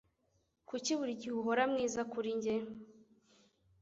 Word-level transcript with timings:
Kuki 0.67 0.91
buri 0.99 1.13
gihe 1.19 1.33
uhora 1.41 1.63
mwiza 1.71 2.01
kuri 2.11 2.29
njye? 2.37 2.55